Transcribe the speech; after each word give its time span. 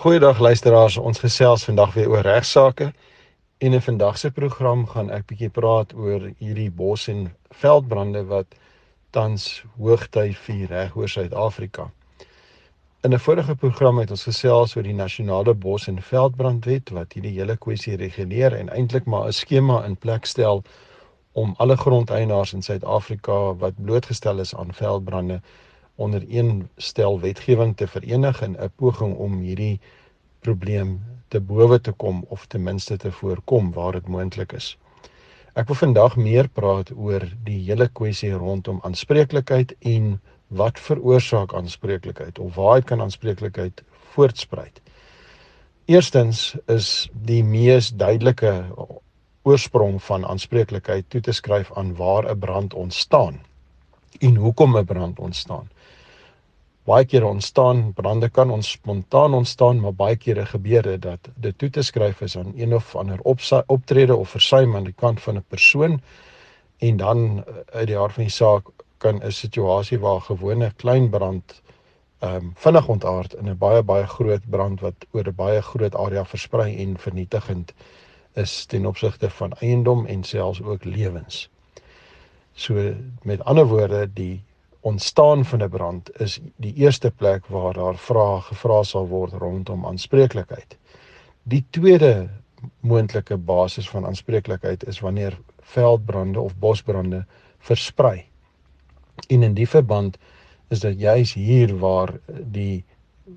Goeiedag 0.00 0.38
luisteraars, 0.38 0.94
ons 0.96 1.18
gesels 1.20 1.64
vandag 1.68 1.90
weer 1.92 2.08
oor 2.08 2.24
regsaake. 2.24 2.86
En 3.58 3.72
in 3.72 3.82
vandag 3.82 4.18
se 4.18 4.30
program 4.30 4.86
gaan 4.88 5.10
ek 5.12 5.26
bietjie 5.28 5.50
praat 5.52 5.92
oor 5.92 6.22
hierdie 6.38 6.70
bos 6.72 7.04
en 7.12 7.26
veldbrande 7.60 8.22
wat 8.30 8.56
tans 9.12 9.44
hoogtyd 9.76 10.38
vier 10.46 10.72
reg 10.72 10.96
oor 10.96 11.12
Suid-Afrika. 11.16 11.90
In 13.04 13.12
'n 13.12 13.20
vorige 13.26 13.54
program 13.54 14.00
het 14.00 14.10
ons 14.10 14.24
gesels 14.24 14.76
oor 14.76 14.88
die 14.88 14.96
nasionale 14.96 15.54
bos 15.54 15.86
en 15.86 16.00
veldbrandwet 16.02 16.96
wat 16.96 17.12
hierdie 17.12 17.36
hele 17.36 17.56
kwessie 17.56 17.96
reguleer 17.96 18.56
en 18.56 18.72
eintlik 18.72 19.04
maar 19.04 19.26
'n 19.28 19.32
skema 19.32 19.84
in 19.84 19.96
plek 19.96 20.24
stel 20.24 20.64
om 21.32 21.54
alle 21.58 21.76
grondeienaars 21.76 22.52
in 22.52 22.62
Suid-Afrika 22.62 23.54
wat 23.54 23.84
blootgestel 23.84 24.40
is 24.40 24.54
aan 24.54 24.72
veldbrande 24.72 25.42
onder 26.00 26.24
een 26.28 26.68
stel 26.76 27.20
wetgewing 27.20 27.76
te 27.76 27.86
verenig 27.86 28.42
in 28.42 28.56
'n 28.56 28.72
poging 28.76 29.16
om 29.16 29.38
hierdie 29.38 29.80
probleem 30.40 31.00
te 31.28 31.40
bowe 31.40 31.80
te 31.80 31.92
kom 31.92 32.24
of 32.28 32.46
ten 32.46 32.62
minste 32.62 32.96
te 32.96 33.12
voorkom 33.12 33.72
waar 33.72 33.92
dit 33.92 34.08
moontlik 34.08 34.52
is. 34.52 34.78
Ek 35.54 35.66
wil 35.66 35.76
vandag 35.76 36.16
meer 36.16 36.48
praat 36.48 36.92
oor 36.96 37.26
die 37.44 37.58
hele 37.66 37.88
kwessie 37.88 38.32
rondom 38.32 38.78
aanspreeklikheid 38.82 39.74
en 39.80 40.20
wat 40.48 40.80
veroorsaak 40.80 41.54
aanspreeklikheid 41.54 42.38
of 42.38 42.54
waar 42.54 42.82
kan 42.82 43.00
aanspreeklikheid 43.00 43.82
voortspruit. 44.14 44.80
Eerstens 45.84 46.56
is 46.66 47.10
die 47.12 47.44
mees 47.44 47.90
duidelike 47.90 48.54
oorsprong 49.42 50.02
van 50.02 50.26
aanspreeklikheid 50.26 51.04
toe 51.08 51.20
te 51.20 51.32
skryf 51.32 51.72
aan 51.74 51.94
waar 51.96 52.30
'n 52.30 52.38
brand 52.38 52.74
ontstaan 52.74 53.40
en 54.18 54.36
hoekom 54.36 54.76
'n 54.76 54.84
brand 54.84 55.18
ontstaan 55.18 55.68
baie 56.90 57.04
kere 57.04 57.26
ontstaan 57.26 57.92
brande 57.92 58.28
kan 58.28 58.50
ons 58.50 58.70
spontaan 58.70 59.34
ontstaan 59.34 59.80
maar 59.80 59.94
baie 59.94 60.16
kere 60.16 60.46
gebeur 60.46 60.82
dit 60.82 61.02
dat 61.02 61.28
dit 61.36 61.58
toe 61.58 61.70
te 61.70 61.82
skryf 61.82 62.20
is 62.26 62.36
aan 62.36 62.52
een 62.56 62.74
of 62.74 62.94
ander 62.96 63.20
optrede 63.66 64.16
of 64.16 64.28
versuim 64.28 64.76
aan 64.76 64.88
die 64.88 64.96
kant 64.96 65.20
van 65.20 65.36
'n 65.36 65.44
persoon 65.48 66.00
en 66.78 66.96
dan 66.96 67.44
eh, 67.44 67.54
uit 67.78 67.86
die 67.86 67.96
hart 67.96 68.12
van 68.12 68.24
die 68.24 68.32
saak 68.32 68.72
kan 68.98 69.20
'n 69.22 69.32
situasie 69.32 69.98
waar 69.98 70.20
gewone 70.20 70.72
klein 70.76 71.10
brand 71.10 71.62
ehm 72.20 72.34
um, 72.34 72.52
vinnig 72.54 72.88
ontaard 72.88 73.34
in 73.34 73.48
'n 73.48 73.58
baie 73.58 73.82
baie 73.82 74.06
groot 74.06 74.50
brand 74.50 74.80
wat 74.80 75.06
oor 75.12 75.28
'n 75.28 75.34
baie 75.34 75.62
groot 75.62 75.94
area 75.94 76.24
versprei 76.24 76.76
en 76.82 76.98
vernietigend 76.98 77.72
is 78.34 78.66
ten 78.66 78.86
opsigte 78.86 79.30
van 79.30 79.52
eiendom 79.52 80.06
en 80.06 80.24
selfs 80.24 80.62
ook 80.62 80.84
lewens. 80.84 81.48
So 82.54 82.94
met 83.22 83.44
ander 83.44 83.66
woorde 83.66 84.12
die 84.12 84.42
ontstaan 84.80 85.44
van 85.44 85.62
'n 85.62 85.68
brand 85.68 86.20
is 86.20 86.40
die 86.56 86.74
eerste 86.74 87.10
plek 87.10 87.46
waar 87.46 87.74
daar 87.74 87.96
vrae 87.96 88.40
gevra 88.40 88.82
sal 88.82 89.06
word 89.08 89.32
rondom 89.32 89.86
aanspreeklikheid. 89.86 90.76
Die 91.42 91.64
tweede 91.70 92.28
moontlike 92.80 93.36
basis 93.36 93.88
van 93.90 94.06
aanspreeklikheid 94.06 94.84
is 94.84 95.00
wanneer 95.00 95.38
veldbrande 95.60 96.40
of 96.40 96.56
bosbrande 96.56 97.24
versprei. 97.58 98.24
En 99.28 99.42
in 99.42 99.54
die 99.54 99.68
verband 99.68 100.18
is 100.68 100.80
dit 100.80 101.00
juis 101.00 101.34
hier 101.34 101.78
waar 101.78 102.12
die 102.28 102.84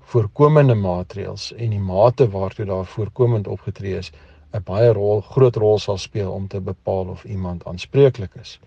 voorkomende 0.00 0.74
maatreëls 0.74 1.52
en 1.52 1.70
die 1.70 1.80
mate 1.80 2.30
waartoe 2.30 2.64
daar 2.64 2.86
voorkomend 2.86 3.48
opgetree 3.48 3.96
is 3.96 4.12
'n 4.52 4.62
baie 4.64 4.92
rol 4.92 5.20
groot 5.20 5.56
rol 5.56 5.78
sal 5.78 5.98
speel 5.98 6.32
om 6.32 6.48
te 6.48 6.60
bepaal 6.60 7.06
of 7.06 7.24
iemand 7.24 7.64
aanspreeklik 7.64 8.34
is 8.34 8.58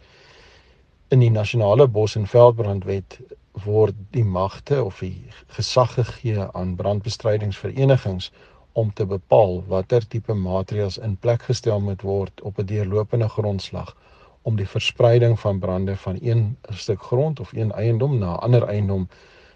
in 1.13 1.21
die 1.21 1.31
nasionale 1.31 1.85
bos 1.87 2.15
en 2.17 2.25
veldbrandwet 2.27 3.19
word 3.65 3.97
die 4.15 4.23
magte 4.25 4.83
of 4.83 4.99
die 5.03 5.29
gesag 5.57 5.93
gegee 5.99 6.47
aan 6.53 6.75
brandbestrydingsverenigings 6.79 8.31
om 8.73 8.89
te 8.93 9.05
bepaal 9.05 9.61
watter 9.69 10.07
tipe 10.07 10.33
maatreëls 10.33 10.97
in 11.07 11.15
plek 11.25 11.45
gestel 11.49 11.79
moet 11.79 12.01
word 12.01 12.41
op 12.41 12.59
'n 12.59 12.65
deurlopende 12.71 13.29
grondslag 13.29 13.95
om 14.41 14.55
die 14.55 14.67
verspreiding 14.67 15.39
van 15.39 15.59
brande 15.59 15.95
van 15.97 16.17
een 16.21 16.57
stuk 16.69 17.01
grond 17.01 17.39
of 17.39 17.53
een 17.53 17.71
eiendom 17.71 18.17
na 18.17 18.33
'n 18.33 18.44
ander 18.47 18.63
eiendom 18.63 19.07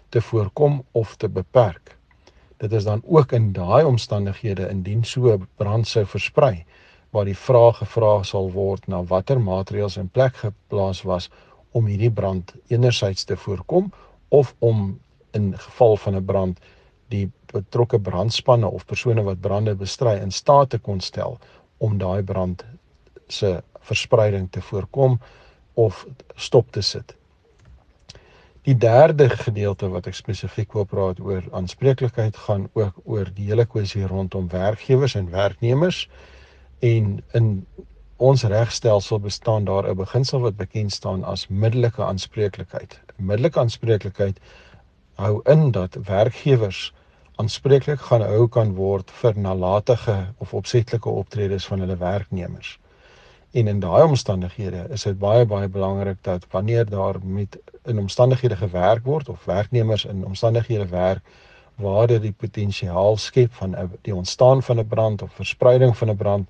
te 0.08 0.20
voorkom 0.20 0.84
of 0.92 1.16
te 1.16 1.28
beperk. 1.28 1.96
Dit 2.56 2.72
is 2.72 2.84
dan 2.84 3.02
ook 3.06 3.32
in 3.32 3.52
daai 3.52 3.84
omstandighede 3.84 4.68
indien 4.68 5.04
so 5.04 5.38
brand 5.56 5.88
sou 5.88 6.06
versprei 6.06 6.64
waar 7.10 7.24
die 7.24 7.36
vraag 7.36 7.78
gevra 7.82 8.22
sal 8.22 8.50
word 8.54 8.86
na 8.86 9.02
watter 9.02 9.40
maatreëls 9.40 9.96
in 9.96 10.08
plek 10.08 10.36
geplaas 10.42 11.02
was 11.02 11.30
om 11.72 11.86
hierdie 11.86 12.12
brand 12.12 12.54
enerzijds 12.68 13.24
te 13.24 13.36
voorkom 13.36 13.92
of 14.28 14.54
om 14.58 14.98
in 15.30 15.58
geval 15.58 15.96
van 15.96 16.16
'n 16.16 16.24
brand 16.24 16.60
die 17.08 17.30
betrokke 17.52 17.98
brandspanne 18.00 18.66
of 18.66 18.86
persone 18.86 19.22
wat 19.22 19.40
brande 19.40 19.74
bestry 19.74 20.18
in 20.22 20.30
staat 20.30 20.70
te 20.70 20.78
kon 20.78 21.00
stel 21.00 21.38
om 21.78 21.98
daai 21.98 22.22
brand 22.22 22.64
se 23.26 23.62
verspreiding 23.80 24.50
te 24.50 24.62
voorkom 24.62 25.20
of 25.74 26.06
stop 26.34 26.70
te 26.70 26.80
sit. 26.80 27.16
Die 28.62 28.76
derde 28.76 29.28
gedeelte 29.28 29.88
wat 29.88 30.06
ek 30.06 30.14
spesifiek 30.14 30.72
wil 30.72 30.84
praat 30.84 31.20
oor 31.20 31.42
aanspreeklikheid 31.50 32.36
gaan 32.36 32.68
ook 32.72 32.98
oor 33.04 33.30
die 33.34 33.46
hele 33.48 33.64
kwessie 33.66 34.06
rondom 34.06 34.48
werkgewers 34.48 35.14
en 35.14 35.30
werknemers 35.30 36.08
en 36.80 37.22
in 37.32 37.66
ons 38.16 38.42
regstelsel 38.42 39.20
bestaan 39.20 39.64
daar 39.64 39.88
'n 39.88 39.96
beginsel 39.96 40.40
wat 40.40 40.56
bekend 40.56 40.92
staan 40.92 41.24
as 41.24 41.48
middelike 41.48 42.02
aanspreeklikheid. 42.02 43.00
Middelike 43.16 43.58
aanspreeklikheid 43.58 44.40
hou 45.14 45.40
in 45.44 45.70
dat 45.70 45.94
werkgewers 46.04 46.92
aanspreeklik 47.34 48.00
gaan 48.00 48.22
hou 48.22 48.48
kan 48.48 48.74
word 48.74 49.10
vir 49.10 49.38
nalatige 49.38 50.26
of 50.38 50.54
opsetlike 50.54 51.08
optredes 51.08 51.66
van 51.66 51.80
hulle 51.80 51.96
werknemers. 51.96 52.78
En 53.50 53.66
in 53.66 53.80
daai 53.80 54.02
omstandighede 54.02 54.86
is 54.90 55.02
dit 55.02 55.18
baie 55.18 55.46
baie 55.46 55.68
belangrik 55.68 56.18
dat 56.22 56.46
wanneer 56.50 56.90
daar 56.90 57.16
met 57.22 57.58
in 57.84 57.98
omstandighede 57.98 58.56
gewerk 58.56 59.04
word 59.04 59.28
of 59.28 59.44
werknemers 59.44 60.04
in 60.04 60.26
omstandighede 60.26 60.86
werk 60.86 61.22
waar 61.80 62.06
dit 62.06 62.22
die 62.22 62.32
potensiaal 62.32 63.16
skep 63.16 63.52
van 63.54 63.76
die 64.02 64.14
ontstaan 64.14 64.62
van 64.62 64.78
'n 64.78 64.86
brand 64.86 65.22
of 65.22 65.32
verspreiding 65.32 65.96
van 65.96 66.10
'n 66.10 66.16
brand 66.16 66.48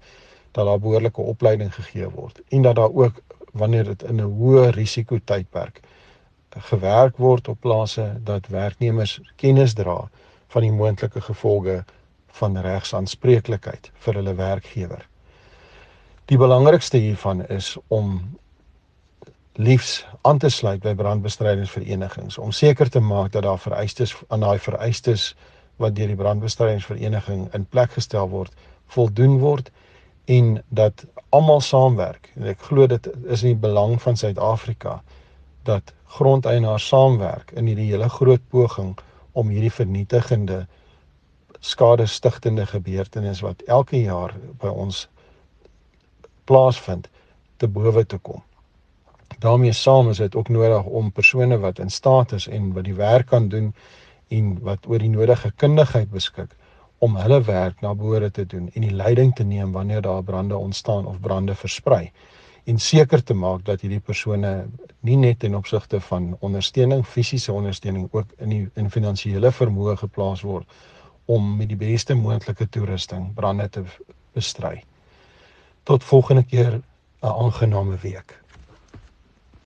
dat 0.53 0.67
daar 0.67 0.81
behoorlike 0.81 1.21
opleiding 1.21 1.75
gegee 1.75 2.09
word 2.09 2.41
en 2.49 2.63
dat 2.63 2.75
daar 2.75 2.93
ook 2.93 3.23
wanneer 3.53 3.85
dit 3.85 4.03
in 4.03 4.17
'n 4.17 4.35
hoë 4.39 4.71
risiko 4.71 5.19
tydperk 5.25 5.81
gewerk 6.59 7.17
word 7.17 7.49
op 7.49 7.61
plase 7.61 8.21
dat 8.25 8.47
werknemers 8.47 9.21
kennis 9.37 9.75
dra 9.75 10.09
van 10.49 10.63
die 10.63 10.73
moontlike 10.73 11.21
gevolge 11.21 11.85
van 12.27 12.59
regsaanspreeklikheid 12.59 13.91
vir 13.95 14.15
hulle 14.15 14.35
werkgewer. 14.35 15.07
Die 16.31 16.39
belangrikste 16.39 16.99
hiervan 16.99 17.47
is 17.47 17.77
om 17.89 18.21
liefs 19.53 20.07
aan 20.23 20.39
te 20.39 20.49
sluit 20.49 20.83
by 20.83 20.95
brandbestrydingsverenigings 20.95 22.39
om 22.39 22.53
seker 22.53 22.91
te 22.91 23.01
maak 23.01 23.33
dat 23.33 23.43
daar 23.43 23.59
vereistes 23.59 24.15
aan 24.29 24.41
daai 24.41 24.59
vereistes 24.59 25.35
wat 25.77 25.95
deur 25.97 26.07
die 26.13 26.17
brandbestrydingsvereniging 26.17 27.49
in 27.55 27.67
plek 27.67 27.93
gestel 27.97 28.29
word 28.29 28.55
voldoen 28.87 29.39
word 29.39 29.71
en 30.25 30.63
dat 30.69 31.05
almal 31.29 31.61
saamwerk. 31.61 32.31
En 32.37 32.51
ek 32.53 32.63
glo 32.69 32.87
dit 32.87 33.07
is 33.27 33.43
in 33.43 33.55
die 33.55 33.63
belang 33.63 33.97
van 34.03 34.17
Suid-Afrika 34.17 35.01
dat 35.69 35.93
grondeienaars 36.19 36.87
saamwerk 36.89 37.51
in 37.55 37.67
hierdie 37.71 37.91
hele 37.93 38.09
groot 38.09 38.43
poging 38.51 38.97
om 39.33 39.49
hierdie 39.49 39.73
vernietigende 39.73 40.67
skadestigtende 41.61 42.67
gebeurtenis 42.67 43.43
wat 43.45 43.63
elke 43.67 44.01
jaar 44.01 44.35
by 44.63 44.73
ons 44.73 45.07
plaasvind 46.45 47.09
te 47.57 47.69
bowe 47.69 48.05
te 48.07 48.19
kom. 48.19 48.43
Daarmee 49.41 49.73
saam 49.73 50.11
is 50.11 50.21
dit 50.23 50.35
ook 50.37 50.49
nodig 50.49 50.85
om 50.85 51.13
persone 51.13 51.59
wat 51.59 51.79
in 51.79 51.91
staat 51.91 52.33
is 52.33 52.47
en 52.49 52.73
wat 52.73 52.85
die 52.85 52.95
werk 52.95 53.27
kan 53.27 53.49
doen 53.49 53.75
en 54.29 54.59
wat 54.67 54.87
oor 54.87 54.99
die 54.99 55.13
nodige 55.13 55.53
kundigheid 55.57 56.11
beskik 56.11 56.57
om 56.99 57.17
hulle 57.17 57.41
werk 57.43 57.81
na 57.81 57.95
behoore 57.95 58.31
te 58.31 58.45
doen 58.47 58.69
en 58.75 58.85
die 58.85 58.95
leiding 58.95 59.35
te 59.35 59.45
neem 59.45 59.73
wanneer 59.73 60.03
daar 60.05 60.23
brande 60.23 60.57
ontstaan 60.57 61.07
of 61.07 61.21
brande 61.21 61.55
versprei 61.55 62.11
en 62.65 62.79
seker 62.79 63.23
te 63.25 63.35
maak 63.35 63.65
dat 63.65 63.81
hierdie 63.81 64.03
persone 64.05 64.53
nie 65.07 65.17
net 65.17 65.41
ten 65.41 65.57
opsigte 65.57 66.01
van 66.01 66.35
ondersteuning, 66.41 67.05
fisiese 67.07 67.53
ondersteuning 67.53 68.09
ook 68.13 68.35
in 68.39 68.53
die 68.55 68.63
in 68.77 68.91
finansiële 68.93 69.53
vermoë 69.57 69.97
geplaas 70.03 70.45
word 70.47 70.69
om 71.31 71.57
met 71.57 71.71
die 71.71 71.79
beste 71.81 72.15
moontlike 72.15 72.69
toerusting 72.69 73.31
brande 73.35 73.69
te 73.69 73.85
bestry. 74.37 74.83
Tot 75.89 76.05
volgende 76.05 76.45
keer 76.45 76.81
'n 77.23 77.27
aangename 77.27 77.97
week. 78.03 78.41